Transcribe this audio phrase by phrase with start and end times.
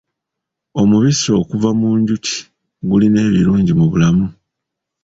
[0.81, 2.35] Omubisi okuva mu njuki
[2.87, 4.25] gulina ebirungi mu bulamu.